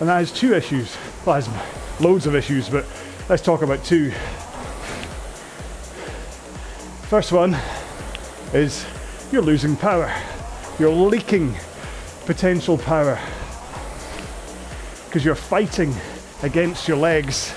[0.00, 0.96] And that has two issues.
[1.24, 1.48] Well, has
[2.00, 2.84] loads of issues, but
[3.28, 4.12] let's talk about two.
[7.08, 7.56] First one
[8.52, 8.84] is
[9.32, 10.14] you're losing power.
[10.78, 11.54] You're leaking
[12.26, 13.18] potential power
[15.06, 15.94] because you're fighting
[16.42, 17.52] against your legs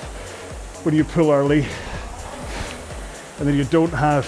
[0.84, 1.66] when you pull early
[3.40, 4.26] and then you don't have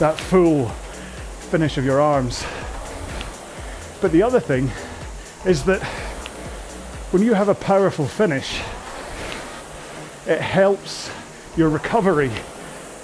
[0.00, 0.70] that full
[1.50, 2.44] finish of your arms.
[4.00, 4.72] But the other thing
[5.46, 5.84] is that
[7.12, 8.58] when you have a powerful finish,
[10.26, 11.12] it helps
[11.56, 12.32] your recovery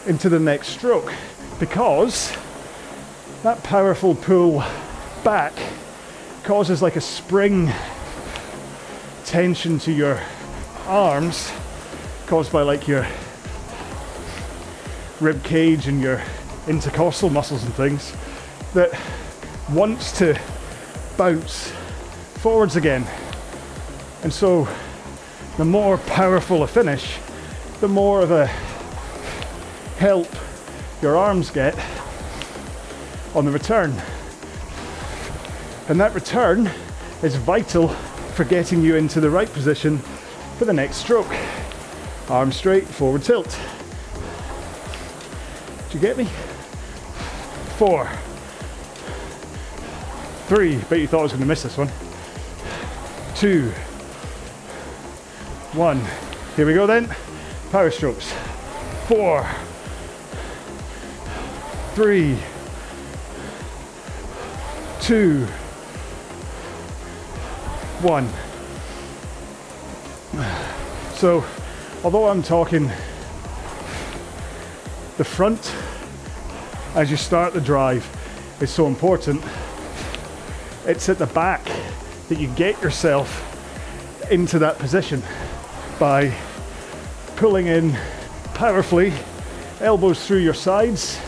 [0.07, 1.13] into the next stroke
[1.59, 2.35] because
[3.43, 4.63] that powerful pull
[5.23, 5.53] back
[6.43, 7.71] causes like a spring
[9.25, 10.21] tension to your
[10.87, 11.53] arms
[12.27, 13.07] caused by like your
[15.21, 16.23] rib cage and your
[16.67, 18.15] intercostal muscles and things
[18.75, 18.91] that
[19.71, 20.39] wants to
[21.17, 21.71] bounce
[22.41, 23.07] forwards again.
[24.23, 24.67] And so
[25.57, 27.19] the more powerful a finish,
[27.81, 28.51] the more of a
[30.01, 30.27] help
[31.03, 31.79] your arms get
[33.35, 33.91] on the return.
[35.91, 36.71] And that return
[37.23, 39.99] is vital for getting you into the right position
[40.57, 41.31] for the next stroke.
[42.31, 43.59] Arm straight, forward tilt.
[45.91, 46.25] Do you get me?
[47.77, 48.09] Four.
[50.47, 50.79] Three.
[50.89, 51.91] Bet you thought I was going to miss this one.
[53.35, 53.69] Two.
[55.77, 56.01] One.
[56.57, 57.15] Here we go then.
[57.71, 58.33] Power strokes.
[59.07, 59.47] Four.
[61.95, 62.39] Three.
[65.01, 65.45] Two.
[68.01, 68.29] One.
[71.17, 71.45] So,
[72.05, 72.89] although I'm talking
[75.19, 75.75] the front
[76.95, 78.09] as you start the drive
[78.61, 79.45] is so important,
[80.87, 81.65] it's at the back
[82.29, 83.47] that you get yourself
[84.31, 85.23] into that position
[85.99, 86.33] by
[87.35, 87.97] pulling in
[88.55, 89.13] powerfully,
[89.81, 91.19] elbows through your sides,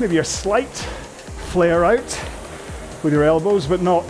[0.00, 0.66] maybe a slight
[1.50, 2.24] flare out
[3.02, 4.04] with your elbows, but not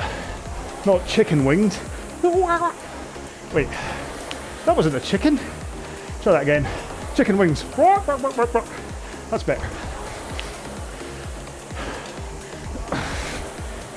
[0.86, 1.76] not chicken winged.
[3.52, 3.68] Wait,
[4.64, 5.38] that wasn't a chicken.
[6.22, 6.68] Try that again.
[7.16, 7.64] Chicken wings.
[7.76, 9.68] That's better.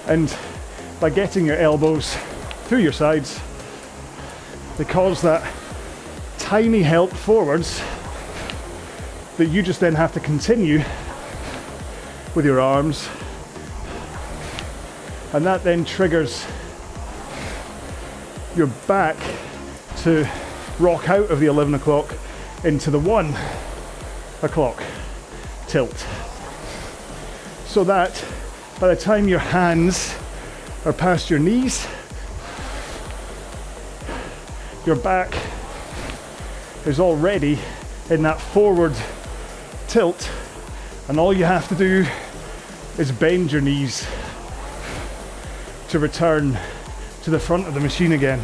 [0.07, 0.35] And
[0.99, 2.15] by getting your elbows
[2.65, 3.39] through your sides,
[4.77, 5.47] they cause that
[6.39, 7.81] tiny help forwards
[9.37, 10.83] that you just then have to continue
[12.35, 13.07] with your arms.
[15.33, 16.45] And that then triggers
[18.55, 19.17] your back
[19.97, 20.27] to
[20.79, 22.13] rock out of the 11 o'clock
[22.63, 23.35] into the 1
[24.41, 24.83] o'clock
[25.67, 26.05] tilt.
[27.65, 28.23] So that
[28.79, 30.15] by the time your hands
[30.85, 31.87] are past your knees,
[34.85, 35.33] your back
[36.85, 37.57] is already
[38.09, 38.93] in that forward
[39.87, 40.29] tilt,
[41.07, 42.05] and all you have to do
[42.97, 44.07] is bend your knees
[45.89, 46.57] to return
[47.23, 48.39] to the front of the machine again.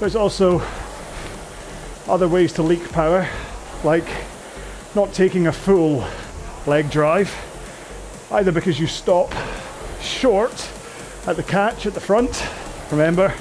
[0.00, 0.60] There's also
[2.08, 3.28] other ways to leak power,
[3.84, 4.08] like
[4.94, 6.06] not taking a full
[6.66, 7.34] leg drive,
[8.32, 9.32] either because you stop
[10.00, 10.68] short
[11.26, 12.46] at the catch at the front,
[12.90, 13.32] remember,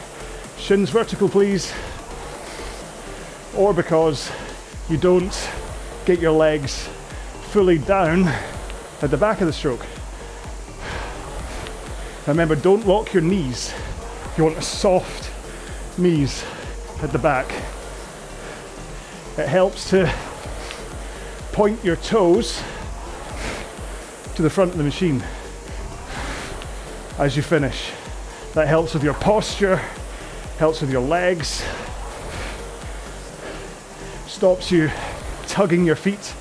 [0.58, 1.74] shins vertical please,
[3.56, 4.32] or because
[4.90, 5.50] you don't
[6.06, 6.88] get your legs
[7.50, 8.28] fully down
[9.02, 9.86] at the back of the stroke.
[12.28, 13.74] Remember, don't lock your knees.
[14.38, 15.32] You want a soft
[15.98, 16.44] knees
[17.02, 17.50] at the back.
[19.38, 20.12] It helps to
[21.52, 22.62] point your toes
[24.36, 25.24] to the front of the machine
[27.18, 27.92] as you finish.
[28.54, 29.78] That helps with your posture,
[30.58, 31.64] helps with your legs,
[34.46, 34.92] stops you
[35.48, 36.36] tugging your feet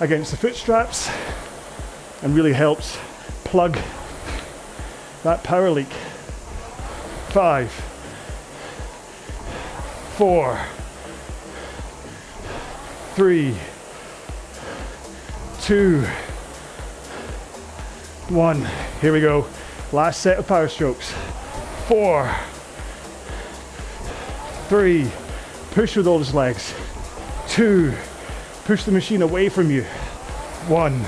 [0.00, 1.10] against the foot straps,
[2.22, 2.98] and really helps
[3.44, 3.76] plug
[5.24, 5.92] that power leak.
[7.28, 7.70] Five,
[10.16, 10.58] four,
[13.14, 13.54] three,
[15.60, 16.00] two,
[18.30, 18.66] one.
[19.02, 19.46] Here we go.
[19.92, 21.12] Last set of power strokes.
[21.88, 22.34] Four,
[24.70, 25.10] three,
[25.72, 26.74] push with all those legs.
[27.54, 27.94] Two,
[28.64, 29.84] push the machine away from you.
[30.66, 30.98] One.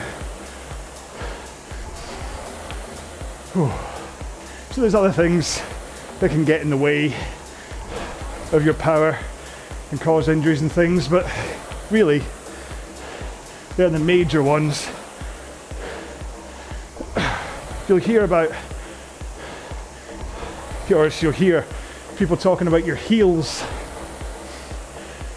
[3.52, 3.72] Whew.
[4.72, 5.60] So there's other things
[6.20, 7.06] that can get in the way
[8.52, 9.18] of your power
[9.90, 11.28] and cause injuries and things, but
[11.90, 12.22] really,
[13.76, 14.88] they're the major ones.
[17.88, 18.52] You'll hear about,
[20.94, 21.66] or you'll hear
[22.16, 23.64] people talking about your heels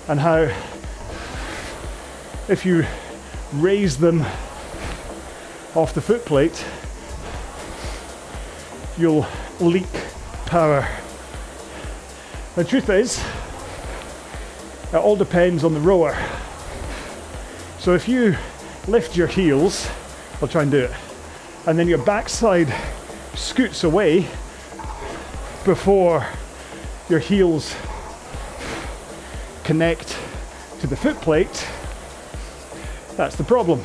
[0.08, 0.54] and how
[2.50, 2.84] if you
[3.54, 4.22] raise them
[5.76, 6.66] off the foot plate,
[8.98, 9.26] you'll
[9.60, 9.86] leak
[10.48, 10.88] power.
[12.56, 13.24] The truth is,
[14.92, 16.18] it all depends on the rower.
[17.78, 18.36] So if you
[18.88, 19.88] lift your heels,
[20.42, 20.92] I'll try and do it,
[21.68, 22.74] and then your backside
[23.36, 24.28] scoots away
[25.66, 26.26] before
[27.10, 27.76] your heels
[29.64, 30.18] connect
[30.80, 31.68] to the foot plate,
[33.20, 33.82] that's the problem.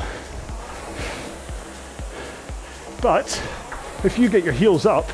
[3.02, 3.26] But
[4.04, 5.10] if you get your heels up,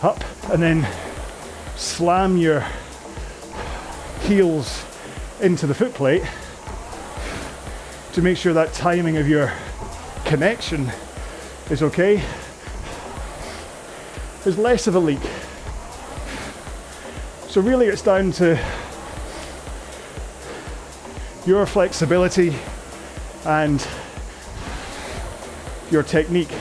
[0.00, 0.88] up, and then
[1.76, 2.64] slam your
[4.22, 4.86] heels
[5.42, 6.22] into the foot plate
[8.14, 9.52] to make sure that timing of your
[10.24, 10.90] connection
[11.68, 12.24] is okay,
[14.44, 15.20] there's less of a leak.
[17.48, 18.58] So, really, it's down to
[21.44, 22.54] your flexibility
[23.44, 23.86] and
[25.90, 26.52] your technique.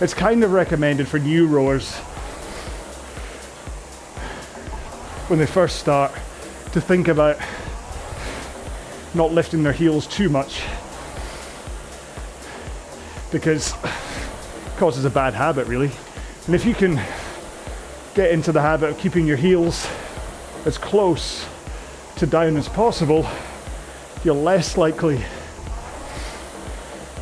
[0.00, 1.94] It's kind of recommended for new rowers
[5.28, 6.12] when they first start
[6.72, 7.38] to think about
[9.14, 10.62] not lifting their heels too much
[13.30, 15.90] because it causes a bad habit really.
[16.46, 17.00] And if you can
[18.14, 19.88] get into the habit of keeping your heels
[20.66, 21.46] as close
[22.16, 23.26] to down as possible,
[24.24, 25.20] you're less likely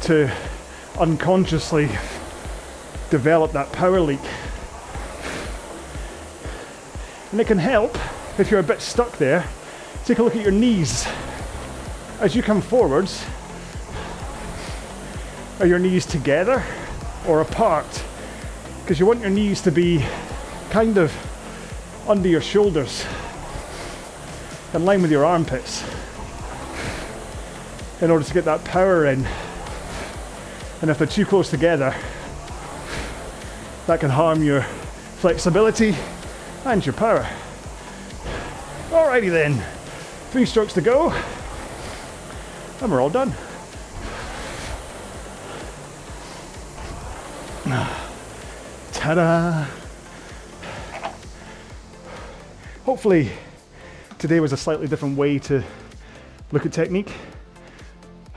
[0.03, 0.31] to
[0.99, 1.89] unconsciously
[3.09, 4.21] develop that power leak.
[7.33, 7.97] And it can help
[8.39, 9.47] if you're a bit stuck there.
[10.05, 11.07] Take a look at your knees.
[12.21, 13.25] As you come forwards,
[15.59, 16.63] are your knees together
[17.27, 18.05] or apart?
[18.83, 20.05] Because you want your knees to be
[20.71, 21.13] kind of
[22.09, 23.07] under your shoulders,
[24.75, 25.85] in line with your armpits,
[28.01, 29.27] in order to get that power in.
[30.81, 31.95] And if they're too close together,
[33.87, 34.63] that can harm your
[35.21, 35.95] flexibility
[36.65, 37.29] and your power.
[38.91, 39.63] Alrighty then,
[40.31, 41.13] three strokes to go,
[42.81, 43.33] and we're all done.
[48.93, 49.67] Ta da!
[52.85, 53.31] Hopefully,
[54.19, 55.63] today was a slightly different way to
[56.51, 57.13] look at technique.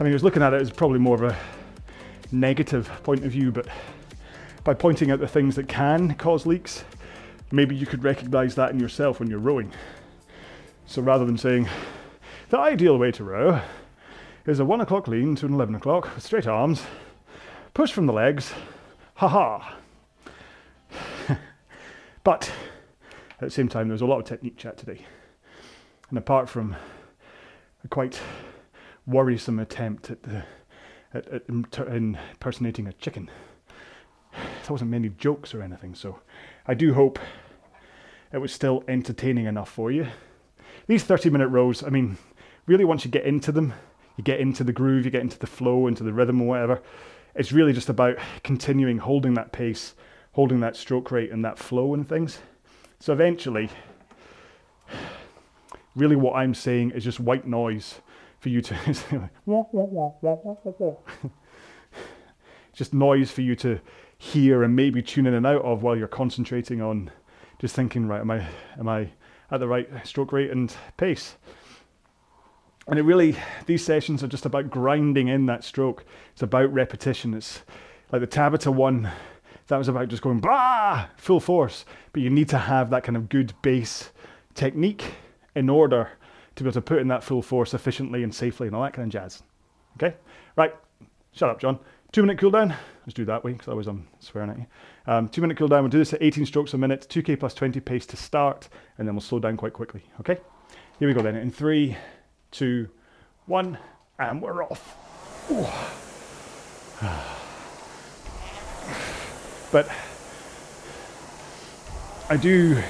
[0.04, 1.38] I mean, I was looking at it as probably more of a
[2.30, 3.70] negative point of view, but
[4.66, 6.84] by pointing out the things that can cause leaks,
[7.54, 9.72] maybe you could recognize that in yourself when you're rowing.
[10.88, 11.70] So rather than saying,
[12.50, 13.62] the ideal way to row
[14.46, 16.84] is a 1 o'clock lean to an 11 o'clock with straight arms,
[17.74, 18.52] push from the legs,
[19.14, 19.74] haha.
[22.26, 22.52] but
[23.40, 25.06] at the same time, there was a lot of technique chat today.
[26.10, 26.76] And apart from
[27.86, 28.20] a quite
[29.06, 30.44] worrisome attempt at, the,
[31.14, 33.30] at, at impersonating a chicken,
[34.32, 35.96] there wasn't many jokes or anything.
[35.96, 36.20] So
[36.66, 37.20] I do hope
[38.32, 40.08] it was still entertaining enough for you.
[40.88, 42.18] These 30 minute rows, I mean,
[42.66, 43.74] really once you get into them,
[44.18, 46.82] you get into the groove, you get into the flow, into the rhythm or whatever,
[47.36, 49.96] it's really just about continuing holding that pace,
[50.34, 52.40] holding that stroke rate and that flow and things.
[53.00, 53.70] So eventually,
[55.96, 58.02] really what I'm saying is just white noise
[58.44, 59.30] for you to
[62.74, 63.80] just noise for you to
[64.18, 67.10] hear and maybe tune in and out of while you're concentrating on
[67.60, 68.46] just thinking, right, am I
[68.78, 69.12] am I
[69.50, 71.38] at the right stroke rate and pace?
[72.86, 76.04] And it really, these sessions are just about grinding in that stroke.
[76.34, 77.34] It's about repetition.
[77.34, 77.62] It's
[78.12, 79.10] like the Tabata one,
[79.68, 81.86] that was about just going bah, full force.
[82.12, 84.12] But you need to have that kind of good base
[84.54, 85.14] technique
[85.56, 86.10] in order
[86.56, 88.94] to be able to put in that full force efficiently and safely and all that
[88.94, 89.44] kind of jazz.
[89.98, 90.16] Okay?
[90.56, 90.76] Right,
[91.32, 91.80] shut up, John.
[92.12, 92.76] Two minute cooldown.
[93.06, 94.66] Let's do that way because otherwise I'm swearing at you.
[95.08, 95.82] Um, two minute cooldown.
[95.82, 99.08] We'll do this at 18 strokes a minute, 2k plus 20 pace to start, and
[99.08, 100.04] then we'll slow down quite quickly.
[100.20, 100.38] Okay?
[101.00, 101.36] Here we go then.
[101.36, 101.98] In three,
[102.52, 102.88] two,
[103.48, 103.78] one,
[104.20, 104.98] and we're off.
[109.72, 109.90] but
[112.30, 112.82] I do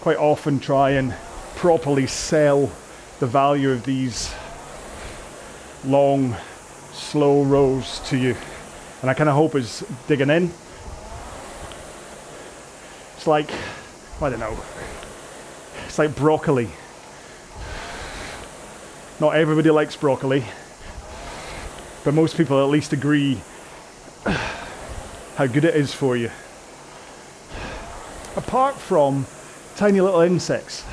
[0.00, 1.14] quite often try and
[1.56, 2.70] properly sell
[3.20, 4.34] the value of these
[5.84, 6.36] long,
[6.92, 8.36] slow rows to you.
[9.00, 10.50] And I kind of hope it's digging in.
[13.16, 13.50] It's like,
[14.20, 14.56] I don't know,
[15.86, 16.68] it's like broccoli.
[19.20, 20.44] Not everybody likes broccoli,
[22.04, 23.40] but most people at least agree
[25.36, 26.30] how good it is for you.
[28.36, 29.26] Apart from
[29.76, 30.84] tiny little insects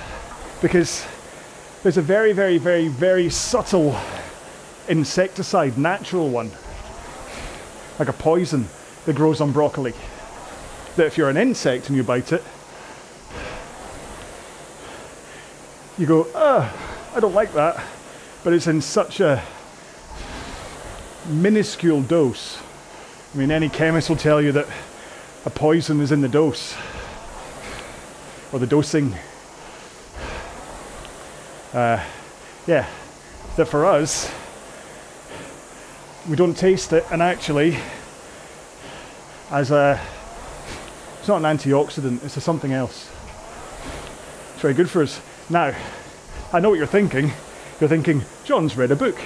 [0.62, 1.06] because
[1.84, 4.00] there's a very, very, very, very subtle
[4.88, 6.52] insecticide, natural one,
[7.98, 8.68] like a poison
[9.06, 9.94] that grows on broccoli.
[10.96, 12.44] That if you're an insect and you bite it,
[15.98, 16.72] you go, ah,
[17.16, 17.84] I don't like that.
[18.44, 19.44] But it's in such a
[21.28, 22.60] minuscule dose.
[23.34, 24.68] I mean, any chemist will tell you that
[25.46, 26.76] a poison is in the dose
[28.52, 29.16] or the dosing.
[31.74, 32.04] Uh,
[32.68, 32.86] yeah,
[33.56, 34.30] that for us,
[36.30, 37.78] we don't taste it, and actually,
[39.50, 40.00] as a,
[41.20, 43.10] it's not an antioxidant, it's a something else.
[44.54, 45.22] It's very good for us.
[45.50, 45.74] Now,
[46.52, 47.32] I know what you're thinking.
[47.80, 49.18] You're thinking, John's read a book.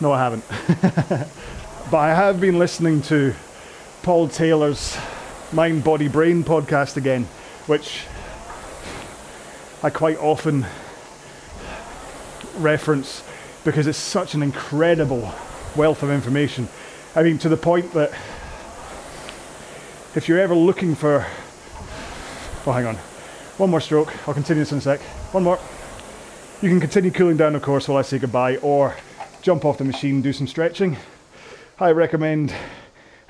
[0.00, 0.44] No, I haven't.
[1.90, 3.32] but I have been listening to
[4.02, 4.98] Paul Taylor's
[5.52, 7.26] Mind, Body, Brain podcast again,
[7.66, 8.06] which
[9.84, 10.64] I quite often
[12.58, 13.24] reference
[13.64, 15.34] because it's such an incredible
[15.74, 16.68] wealth of information.
[17.16, 18.12] I mean, to the point that
[20.14, 21.26] if you're ever looking for.
[22.64, 22.96] Oh, hang on.
[23.56, 24.12] One more stroke.
[24.28, 25.00] I'll continue this in a sec.
[25.32, 25.58] One more.
[26.60, 28.94] You can continue cooling down, of course, while I say goodbye, or
[29.40, 30.96] jump off the machine, do some stretching.
[31.80, 32.54] I recommend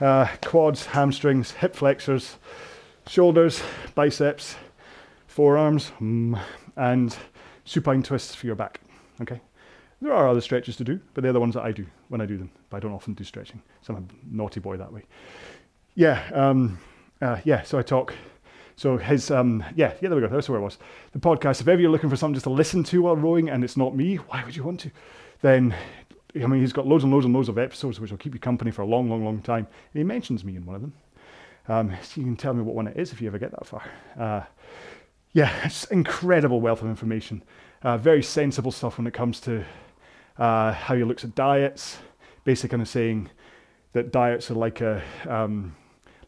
[0.00, 2.36] uh, quads, hamstrings, hip flexors,
[3.06, 3.62] shoulders,
[3.94, 4.56] biceps,
[5.32, 6.40] forearms, mm,
[6.76, 7.16] and
[7.64, 8.80] supine twists for your back.
[9.20, 9.40] Okay.
[10.00, 12.26] There are other stretches to do, but they're the ones that I do when I
[12.26, 12.50] do them.
[12.70, 15.04] But I don't often do stretching, so I'm a naughty boy that way.
[15.94, 16.78] Yeah, um,
[17.20, 17.62] uh, yeah.
[17.62, 18.14] So I talk.
[18.74, 20.08] So his, um, yeah, yeah.
[20.08, 20.28] There we go.
[20.28, 20.78] That's where it was.
[21.12, 21.60] The podcast.
[21.60, 23.94] If ever you're looking for something just to listen to while rowing, and it's not
[23.94, 24.90] me, why would you want to?
[25.40, 25.74] Then
[26.34, 28.40] I mean, he's got loads and loads and loads of episodes which will keep you
[28.40, 29.66] company for a long, long, long time.
[29.92, 30.92] And he mentions me in one of them.
[31.68, 33.66] Um, so you can tell me what one it is if you ever get that
[33.66, 33.82] far.
[34.18, 34.42] Uh,
[35.32, 37.42] yeah, it's incredible wealth of information.
[37.82, 39.64] Uh, very sensible stuff when it comes to
[40.38, 41.98] uh, how he looks at diets.
[42.44, 43.30] Basically, kind of saying
[43.92, 45.74] that diets are like a um,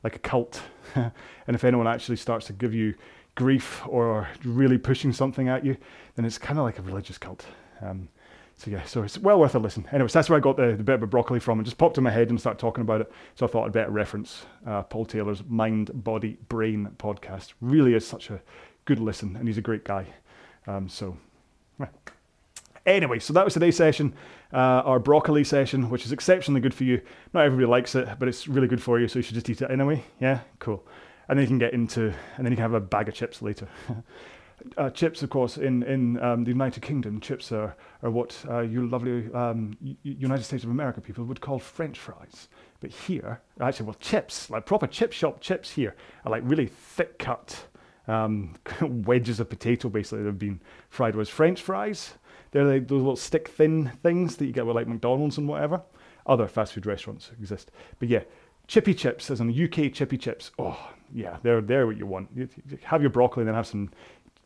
[0.02, 0.62] like a cult,
[0.94, 1.12] and
[1.48, 2.94] if anyone actually starts to give you
[3.34, 5.76] grief or really pushing something at you,
[6.14, 7.44] then it's kind of like a religious cult.
[7.82, 8.09] Um,
[8.57, 9.86] so yeah, so it's well worth a listen.
[9.90, 11.59] Anyways, that's where I got the, the bit about broccoli from.
[11.59, 13.12] It just popped in my head and started talking about it.
[13.34, 17.55] So I thought I'd better reference uh, Paul Taylor's Mind, Body, Brain podcast.
[17.61, 18.40] Really is such a
[18.85, 20.07] good listen, and he's a great guy.
[20.66, 21.16] Um, so,
[22.87, 24.14] anyway, so that was today's session,
[24.53, 27.01] uh, our broccoli session, which is exceptionally good for you.
[27.32, 29.62] Not everybody likes it, but it's really good for you, so you should just eat
[29.62, 30.05] it anyway.
[30.20, 30.85] Yeah, cool.
[31.28, 33.43] And then you can get into, and then you can have a bag of chips
[33.43, 33.68] later.
[34.78, 38.61] Uh, chips, of course, in in um, the United Kingdom, chips are are what uh,
[38.61, 42.49] you lovely um, United States of America people would call French fries.
[42.80, 47.18] But here, actually, well, chips, like proper chip shop chips here, are like really thick
[47.18, 47.66] cut
[48.07, 51.14] um, wedges of potato, basically that have been fried.
[51.14, 52.14] Whereas French fries,
[52.50, 55.82] they're like those little stick thin things that you get with like McDonald's and whatever.
[56.26, 58.22] Other fast food restaurants exist, but yeah,
[58.66, 60.50] chippy chips, as in the UK chippy chips.
[60.59, 62.30] Oh, yeah, they're they're what you want.
[62.84, 63.90] Have your broccoli and then have some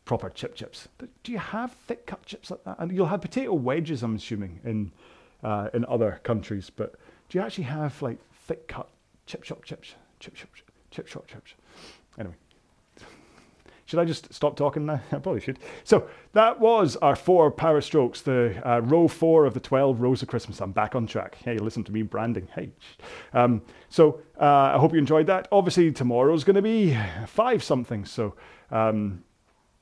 [0.05, 0.87] proper chip chips.
[1.23, 2.77] Do you have thick cut chips like that?
[2.79, 4.91] And you'll have potato wedges, I'm assuming, in
[5.43, 6.69] uh, in other countries.
[6.69, 6.95] But
[7.29, 8.89] do you actually have like thick cut
[9.25, 9.95] chip shop chips?
[10.19, 10.49] Chip shop
[10.91, 11.53] chip shop chips.
[12.17, 12.35] Anyway,
[13.89, 15.01] Should I just stop talking now?
[15.11, 15.57] I probably should.
[15.83, 20.21] So that was our four power strokes, the uh, row four of the 12 rows
[20.21, 20.61] of Christmas.
[20.61, 21.39] I'm back on track.
[21.43, 22.47] Hey, listen to me branding.
[22.53, 22.69] Hey.
[23.33, 25.47] Um, so uh, I hope you enjoyed that.
[25.51, 28.05] Obviously, tomorrow's going to be five something.
[28.05, 28.35] So
[28.69, 29.23] um,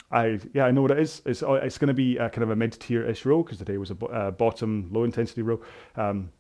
[0.10, 1.22] I yeah I know what it is.
[1.26, 3.78] It's uh, it's going to be kind of a mid tier ish row because today
[3.78, 5.60] was a uh, bottom low intensity row.
[5.98, 6.32] Um,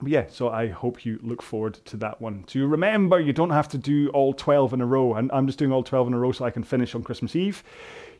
[0.00, 2.44] but yeah, so I hope you look forward to that one.
[2.48, 5.58] To remember, you don't have to do all 12 in a row, and I'm just
[5.58, 7.62] doing all 12 in a row so I can finish on Christmas Eve.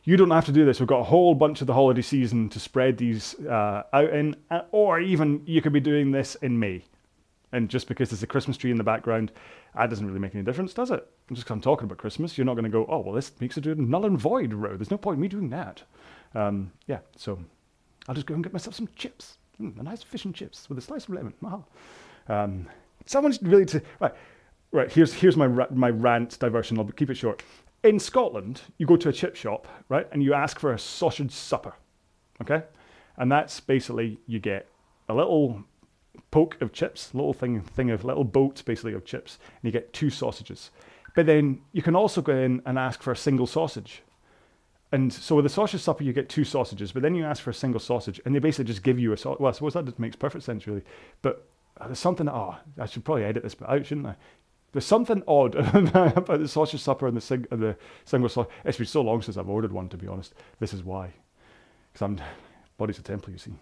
[0.03, 0.79] You don't have to do this.
[0.79, 4.35] We've got a whole bunch of the holiday season to spread these uh, out in,
[4.49, 6.83] uh, or even you could be doing this in May.
[7.51, 9.31] And just because there's a Christmas tree in the background,
[9.75, 11.07] that doesn't really make any difference, does it?
[11.29, 13.57] Just because I'm talking about Christmas, you're not going to go, oh, well, this makes
[13.57, 14.75] it a null and void row.
[14.75, 15.83] There's no point in me doing that.
[16.33, 17.39] Um, yeah, so
[18.07, 19.37] I'll just go and get myself some chips.
[19.61, 21.33] Mm, a nice fish and chips with a slice of lemon.
[22.27, 22.67] Um,
[23.05, 24.13] someone's really to right.
[24.71, 26.77] Right here's here's my my rant diversion.
[26.77, 27.41] I'll keep it short.
[27.83, 31.31] In Scotland, you go to a chip shop, right, and you ask for a sausage
[31.31, 31.73] supper,
[32.41, 32.63] okay,
[33.15, 34.67] and that's basically you get
[35.07, 35.63] a little
[36.31, 39.93] poke of chips, little thing thing of little boat basically of chips, and you get
[39.93, 40.71] two sausages.
[41.15, 44.03] But then you can also go in and ask for a single sausage,
[44.91, 47.49] and so with the sausage supper, you get two sausages, but then you ask for
[47.49, 49.39] a single sausage, and they basically just give you a sausage.
[49.39, 50.83] Well, I suppose that just makes perfect sense, really.
[51.21, 51.45] But
[51.79, 52.29] uh, there's something.
[52.29, 54.15] Oh, I should probably edit this bit out, shouldn't I?
[54.71, 55.55] There's something odd
[55.95, 57.75] about the sausage supper and the, sing, the
[58.05, 58.51] single sausage.
[58.63, 60.33] It's been so long since I've ordered one, to be honest.
[60.59, 61.11] This is why.
[61.91, 62.21] Because I'm
[62.77, 63.53] body's a temple, you see.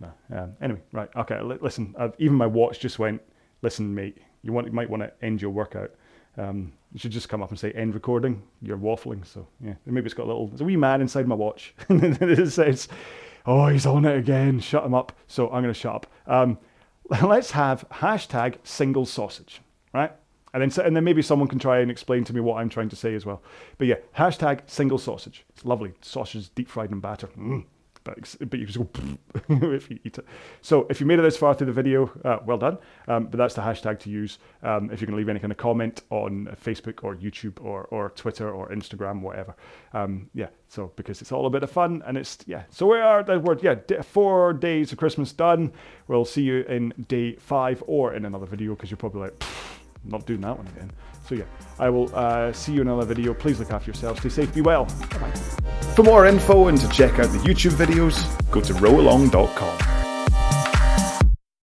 [0.00, 0.12] No.
[0.30, 1.08] Um, anyway, right.
[1.16, 1.36] Okay.
[1.36, 1.94] L- listen.
[1.98, 3.22] I've, even my watch just went.
[3.62, 4.18] Listen, mate.
[4.42, 5.90] You want you might want to end your workout.
[6.36, 8.42] Um, you should just come up and say end recording.
[8.62, 9.26] You're waffling.
[9.26, 10.46] So yeah, maybe it's got a little.
[10.46, 11.74] There's a wee man inside my watch.
[11.90, 12.88] it says,
[13.44, 14.60] "Oh, he's on it again.
[14.60, 16.06] Shut him up." So I'm going to shut up.
[16.26, 16.56] Um,
[17.22, 19.60] let's have hashtag single sausage,
[19.92, 20.10] right?
[20.54, 22.88] And then, and then maybe someone can try and explain to me what I'm trying
[22.88, 23.42] to say as well.
[23.76, 25.44] But yeah, hashtag single sausage.
[25.50, 25.92] It's lovely.
[26.00, 27.26] Sausage deep fried in batter.
[27.38, 27.66] Mm
[28.06, 28.88] but, but you just go
[29.74, 30.24] if you eat it.
[30.62, 32.78] So if you made it this far through the video, uh, well done.
[33.08, 35.58] Um, but that's the hashtag to use um, if you can leave any kind of
[35.58, 39.56] comment on Facebook or YouTube or, or Twitter or Instagram, whatever.
[39.92, 42.62] Um, yeah, so because it's all a bit of fun and it's, yeah.
[42.70, 45.72] So we are, the word, yeah, four days of Christmas done.
[46.06, 49.44] We'll see you in day five or in another video because you're probably like,
[50.04, 50.92] not doing that one again.
[51.26, 51.44] So yeah,
[51.78, 53.34] I will uh, see you in another video.
[53.34, 54.20] Please look after yourselves.
[54.20, 54.54] Stay safe.
[54.54, 54.84] Be well.
[54.84, 55.30] Bye-bye.
[55.94, 58.16] For more info and to check out the YouTube videos,
[58.50, 59.95] go to rowalong.com.